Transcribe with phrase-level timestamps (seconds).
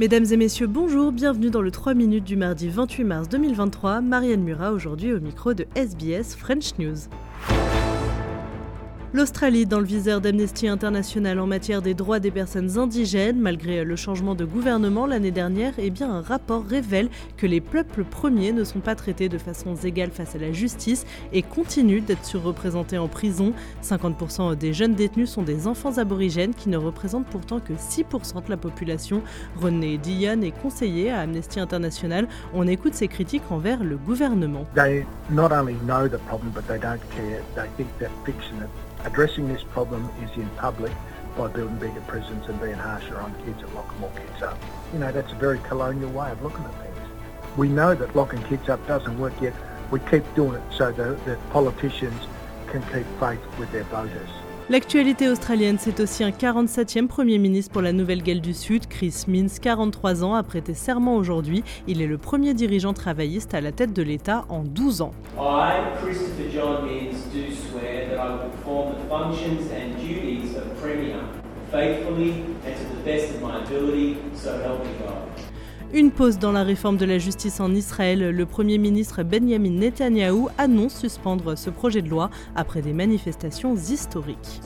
[0.00, 4.00] Mesdames et messieurs, bonjour, bienvenue dans le 3 minutes du mardi 28 mars 2023.
[4.00, 6.96] Marianne Murat aujourd'hui au micro de SBS French News.
[9.12, 13.40] L'Australie dans le viseur d'Amnesty International en matière des droits des personnes indigènes.
[13.40, 18.04] Malgré le changement de gouvernement l'année dernière, eh bien, un rapport révèle que les peuples
[18.04, 22.24] premiers ne sont pas traités de façon égale face à la justice et continuent d'être
[22.24, 23.52] surreprésentés en prison.
[23.82, 28.50] 50% des jeunes détenus sont des enfants aborigènes qui ne représentent pourtant que 6% de
[28.50, 29.22] la population.
[29.56, 32.28] René Dillon est conseiller à Amnesty International.
[32.54, 34.66] On écoute ses critiques envers le gouvernement.
[39.04, 40.92] Addressing this problem is in public
[41.36, 44.58] by building bigger prisons and being harsher on kids and locking more kids up.
[44.92, 46.96] You know, that's a very colonial way of looking at things.
[47.56, 49.54] We know that locking kids up doesn't work yet.
[49.90, 52.20] We keep doing it so that, that politicians
[52.68, 54.28] can keep faith with their voters.
[54.70, 58.86] L'actualité australienne, c'est aussi un 47e Premier ministre pour la Nouvelle-Galles du Sud.
[58.86, 61.64] Chris Minns, 43 ans, a prêté serment aujourd'hui.
[61.88, 65.10] Il est le premier dirigeant travailliste à la tête de l'État en 12 ans.
[65.36, 70.80] I, Christopher John Means, do swear that I will perform the functions and duties of
[70.80, 71.16] Premier
[71.72, 75.49] faithfully and to the best of my ability, so help me God.
[75.92, 78.30] Une pause dans la réforme de la justice en Israël.
[78.30, 84.60] Le Premier ministre Benjamin Netanyahou annonce suspendre ce projet de loi après des manifestations historiques.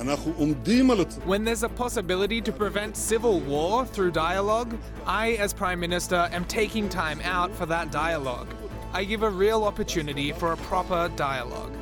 [1.27, 4.75] When there's a possibility to prevent civil war through dialogue,
[5.07, 8.49] I, as Prime Minister, am taking time out for that dialogue.
[8.93, 11.73] I give a real opportunity for a proper dialogue.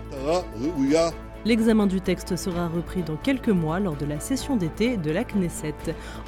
[1.44, 5.24] L'examen du texte sera repris dans quelques mois lors de la session d'été de la
[5.24, 5.74] Knesset.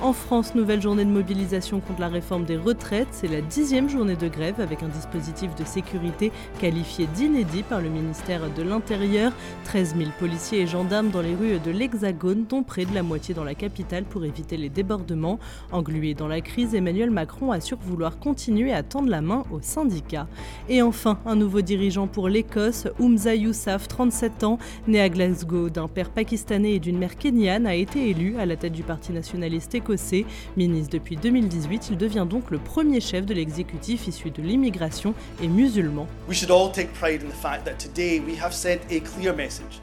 [0.02, 3.06] En France, nouvelle journée de mobilisation contre la réforme des retraites.
[3.12, 7.90] C'est la dixième journée de grève avec un dispositif de sécurité qualifié d'inédit par le
[7.90, 9.32] ministère de l'Intérieur.
[9.66, 13.34] 13 000 policiers et gendarmes dans les rues de l'Hexagone, dont près de la moitié
[13.34, 15.38] dans la capitale pour éviter les débordements.
[15.70, 20.26] Englué dans la crise, Emmanuel Macron assure vouloir continuer à tendre la main aux syndicats.
[20.68, 24.58] Et enfin, un nouveau dirigeant pour l'Écosse, Oumza Yousaf, 37 ans,
[24.88, 28.56] né à Glasgow d'un père pakistanais et d'une mère kenyane a été élu à la
[28.56, 30.24] tête du Parti nationaliste écossais.
[30.56, 35.48] Ministre depuis 2018, il devient donc le premier chef de l'exécutif issu de l'immigration et
[35.48, 36.06] musulman.
[36.28, 39.34] We should all take pride in the fact that today we have sent a clear
[39.34, 39.80] message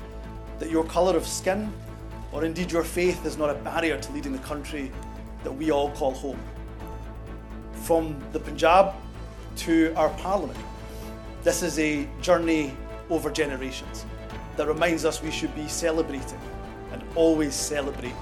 [0.60, 1.68] that your colour of skin
[2.32, 4.92] or indeed your faith is not a barrier to leading the country
[5.44, 6.40] that we all call home.
[7.74, 8.94] From the Punjab
[9.66, 10.60] to our parliament,
[11.44, 12.72] this is a journey
[13.10, 14.06] over generations.
[14.58, 16.40] That reminds us we should be celebrating
[16.94, 18.16] and always celebrate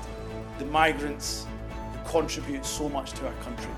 [0.59, 1.45] the migrants
[1.91, 3.71] who contribute so much to our country.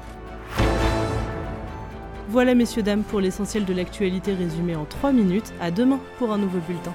[2.29, 5.53] Voilà messieurs dames pour l'essentiel de l'actualité résumée en 3 minutes.
[5.59, 6.93] À demain pour un nouveau bulletin.